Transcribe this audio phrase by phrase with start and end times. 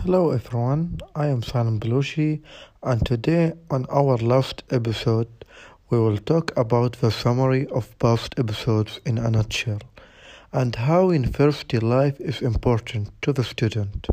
[0.00, 2.40] Hello everyone, I am Salim Belushi
[2.82, 5.28] and today on our last episode
[5.90, 9.80] we will talk about the summary of past episodes in a nutshell
[10.50, 14.06] and how university life is important to the student.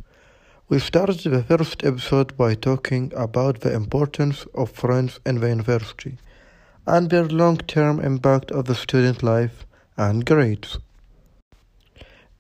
[0.68, 6.18] We started the first episode by talking about the importance of friends in the university
[6.86, 9.66] and their long-term impact on the student life
[9.96, 10.78] and grades.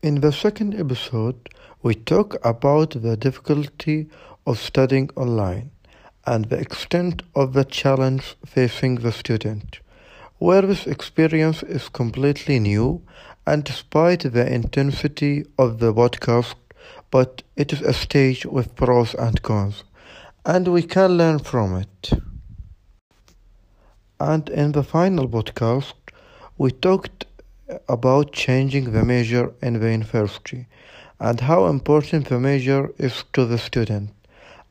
[0.02, 1.50] In the second episode,
[1.84, 4.07] we talk about the difficulty
[4.48, 5.71] of studying online
[6.26, 9.81] and the extent of the challenge facing the student,
[10.38, 13.02] where this experience is completely new
[13.45, 16.55] and despite the intensity of the podcast,
[17.12, 19.84] but it is a stage with pros and cons,
[20.45, 22.12] and we can learn from it.
[24.18, 25.95] And in the final podcast,
[26.57, 27.26] we talked
[27.88, 30.68] about changing the major in the university
[31.20, 34.10] and how important the major is to the student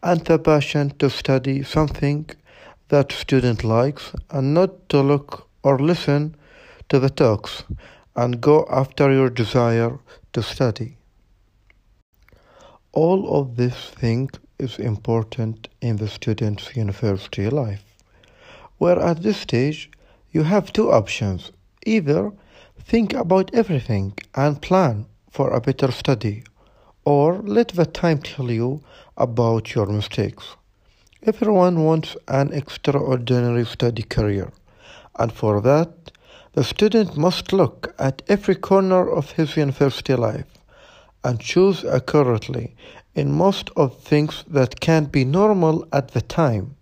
[0.03, 2.29] and the passion to study something
[2.89, 6.35] that student likes and not to look or listen
[6.89, 7.65] to the talks
[8.17, 9.99] and go after your desire
[10.33, 10.97] to study.
[12.93, 17.85] All of this thing is important in the student's university life,
[18.79, 19.91] where at this stage
[20.33, 21.53] you have two options.
[21.87, 22.33] Either
[22.89, 26.43] think about everything and plan for a better study,
[27.05, 28.83] or let the time tell you
[29.19, 30.57] about your mistakes.
[31.23, 34.51] Everyone wants an extraordinary study career,
[35.19, 35.91] and for that,
[36.55, 40.47] the student must look at every corner of his university life
[41.23, 42.75] and choose accurately
[43.15, 46.75] in most of things that can be normal at the time,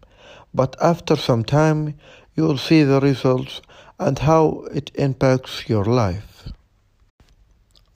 [0.55, 1.95] but after some time
[2.37, 3.62] you will see the results
[3.98, 6.53] and how it impacts your life.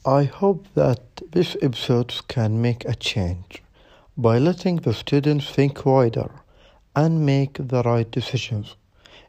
[0.04, 1.00] I hope that
[1.32, 3.62] this episode can make a change
[4.16, 6.30] by letting the students think wider
[6.96, 8.76] and make the right decisions.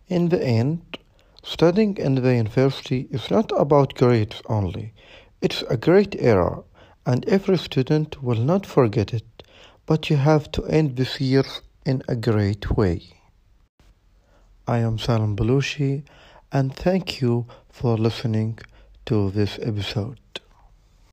[0.07, 0.97] In the end,
[1.43, 4.93] studying in the university is not about grades only.
[5.41, 6.63] It's a great era
[7.05, 9.43] and every student will not forget it,
[9.85, 11.43] but you have to end this year
[11.85, 13.20] in a great way.
[14.71, 16.03] I am Salim Belushi
[16.53, 18.57] and thank you for listening
[19.05, 20.30] to this episode.